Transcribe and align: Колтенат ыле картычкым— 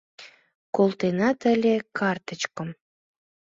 Колтенат 0.75 1.39
ыле 1.53 1.73
картычкым— 1.97 2.69